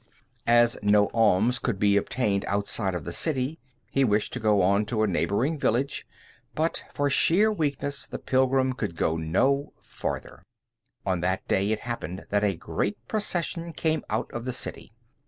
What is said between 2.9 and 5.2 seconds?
of the city, he wished to go on to a